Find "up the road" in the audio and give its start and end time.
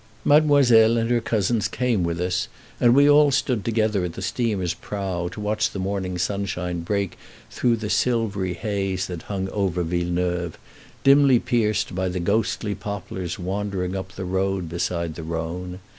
13.95-14.67